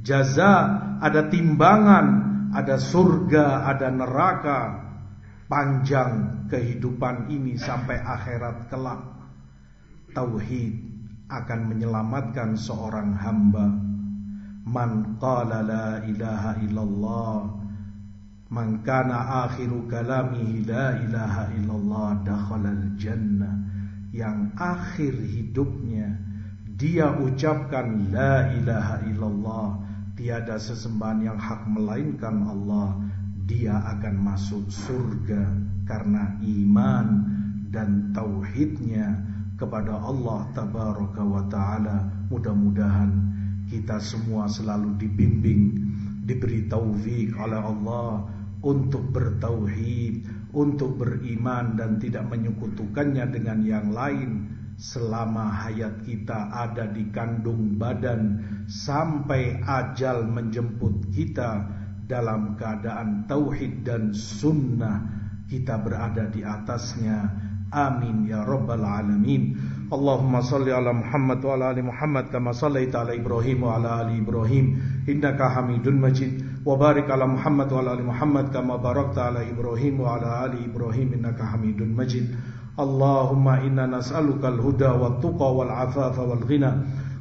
jaza, 0.00 0.80
ada 1.04 1.28
timbangan, 1.28 2.06
ada 2.56 2.80
surga, 2.80 3.68
ada 3.68 3.92
neraka. 3.92 4.60
Panjang 5.44 6.48
kehidupan 6.48 7.28
ini 7.28 7.60
sampai 7.60 8.00
akhirat 8.00 8.72
kelak. 8.72 9.13
Tauhid 10.14 10.74
akan 11.28 11.60
menyelamatkan 11.74 12.54
seorang 12.54 13.18
hamba. 13.18 13.66
Man 14.64 15.18
qala 15.20 15.60
la 15.60 16.00
ilaha 16.06 16.56
illallah 16.62 17.64
Man 18.54 18.86
kana 18.86 19.48
akhiru 19.50 19.90
kalamihi 19.90 20.62
la 20.70 20.94
ilaha 21.02 21.50
illallah 21.58 22.22
dakhalal 22.22 22.94
jannah. 22.94 23.66
Yang 24.14 24.54
akhir 24.54 25.14
hidupnya 25.18 26.22
dia 26.78 27.10
ucapkan 27.18 28.14
la 28.14 28.54
ilaha 28.54 29.02
illallah. 29.10 29.68
Tiada 30.14 30.54
sesembahan 30.54 31.34
yang 31.34 31.34
hak 31.34 31.66
melainkan 31.66 32.46
Allah. 32.46 32.94
Dia 33.42 33.74
akan 33.74 34.22
masuk 34.22 34.70
surga 34.70 35.50
karena 35.90 36.38
iman 36.38 37.06
dan 37.74 38.14
tauhidnya 38.14 39.33
kepada 39.54 39.98
Allah 40.02 40.46
tabaraka 40.54 41.22
wa 41.22 41.42
taala. 41.50 42.10
Mudah-mudahan 42.30 43.10
kita 43.70 44.02
semua 44.02 44.50
selalu 44.50 44.98
dibimbing 44.98 45.78
diberi 46.24 46.66
taufik 46.66 47.36
oleh 47.36 47.60
Allah 47.60 48.24
untuk 48.64 49.12
bertauhid 49.12 50.24
untuk 50.54 50.96
beriman 50.96 51.74
dan 51.76 51.98
tidak 52.00 52.24
menyekutukannya 52.30 53.26
dengan 53.28 53.58
yang 53.66 53.90
lain. 53.92 54.50
Selama 54.74 55.54
hayat 55.54 56.02
kita 56.02 56.50
ada 56.50 56.90
di 56.90 57.06
kandung 57.14 57.78
badan 57.78 58.42
sampai 58.66 59.62
ajal 59.62 60.26
menjemput 60.26 61.14
kita 61.14 61.62
dalam 62.10 62.58
keadaan 62.58 63.22
tauhid 63.30 63.86
dan 63.86 64.10
sunnah 64.10 64.98
kita 65.46 65.78
berada 65.78 66.26
di 66.26 66.42
atasnya 66.42 67.30
آمين 67.72 68.26
يا 68.28 68.44
رب 68.44 68.70
العالمين. 68.70 69.42
اللهم 69.92 70.40
صل 70.40 70.66
على 70.70 70.92
محمد 70.92 71.44
وعلى 71.44 71.70
آل 71.70 71.84
محمد 71.84 72.24
كما 72.32 72.52
صليت 72.52 72.96
على 72.96 73.20
إبراهيم 73.20 73.62
وعلى 73.62 74.00
آل 74.02 74.08
إبراهيم. 74.20 74.64
إنك 75.08 75.42
حميد 75.42 75.88
مجيد. 75.88 76.32
وبارك 76.66 77.10
على 77.10 77.26
محمد 77.26 77.72
وعلى 77.72 77.92
آل 77.92 78.02
محمد 78.06 78.48
كما 78.48 78.76
باركت 78.76 79.18
على 79.18 79.50
إبراهيم 79.50 80.00
وعلى 80.00 80.44
آل 80.44 80.52
إبراهيم. 80.70 81.08
إنك 81.14 81.42
حميد 81.42 81.82
مجيد. 81.82 82.26
اللهم 82.80 83.48
إنا 83.48 83.86
نسألك 83.86 84.44
الهدى 84.44 84.90
والتقى 84.90 85.54
والعفاف 85.54 86.18
والغنى. 86.18 86.72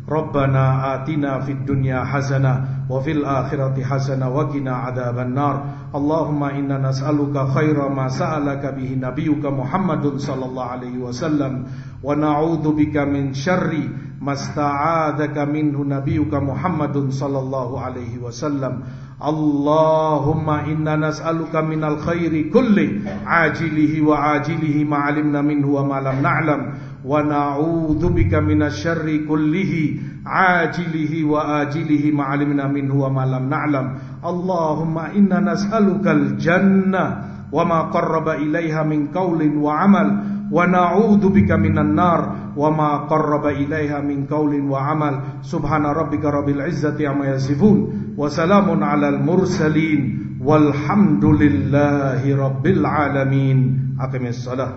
ربنا 0.10 0.96
آتنا 0.96 1.40
في 1.40 1.52
الدنيا 1.52 2.04
حسنة 2.04 2.73
وفي 2.90 3.12
الآخرة 3.12 3.84
حسنة 3.84 4.30
وقنا 4.30 4.74
عذاب 4.76 5.20
النار. 5.20 5.56
اللهم 5.96 6.44
إنا 6.44 6.78
نسألك 6.90 7.48
خير 7.56 7.90
ما 7.90 8.08
سألك 8.08 8.64
به 8.76 8.90
نبيك 9.02 9.46
محمد 9.46 10.18
صلى 10.18 10.46
الله 10.46 10.66
عليه 10.66 10.98
وسلم 10.98 11.54
ونعوذ 12.04 12.66
بك 12.76 12.98
من 12.98 13.34
شر 13.34 13.72
ما 14.22 14.34
استعاذك 14.34 15.38
منه 15.38 15.78
نبيك 15.84 16.34
محمد 16.34 17.10
صلى 17.10 17.40
الله 17.40 17.70
عليه 17.82 18.14
وسلم. 18.24 18.74
اللهم 19.24 20.50
إنا 20.50 20.96
نسألك 20.96 21.56
من 21.56 21.84
الخير 21.84 22.34
كله 22.54 22.90
عاجله 23.26 23.94
وعاجله 24.02 24.84
ما 24.84 24.98
علمنا 24.98 25.42
منه 25.42 25.68
وما 25.68 26.00
لم 26.00 26.18
نعلم 26.22 26.62
ونعوذ 27.06 28.04
بك 28.10 28.34
من 28.34 28.64
الشر 28.64 29.08
كله. 29.28 29.74
عاجله 30.27 31.25
وآجله 31.25 32.11
ما 32.15 32.25
علمنا 32.25 32.67
منه 32.69 32.95
وما 32.95 33.25
لم 33.27 33.45
نعلم 33.49 33.87
اللهم 34.25 34.99
إنا 34.99 35.39
نسألك 35.41 36.07
الجنة 36.07 37.05
وما 37.53 37.81
قرب 37.83 38.29
إليها 38.29 38.83
من 38.83 39.07
قول 39.09 39.57
وعمل 39.57 40.09
ونعوذ 40.53 41.23
بك 41.29 41.51
من 41.53 41.79
النار 41.79 42.21
وما 42.57 42.91
قرب 43.09 43.47
إليها 43.47 44.01
من 44.01 44.27
قول 44.27 44.61
وعمل 44.61 45.15
سبحان 45.43 45.85
ربك 45.87 46.25
رب 46.25 46.49
العزة 46.49 47.09
عما 47.09 47.27
يصفون 47.37 47.79
وسلام 48.17 48.85
على 48.85 49.09
المرسلين 49.09 50.01
والحمد 50.45 51.25
لله 51.25 52.23
رب 52.37 52.65
العالمين 52.67 53.59
أقم 54.01 54.27
الصلاة 54.27 54.73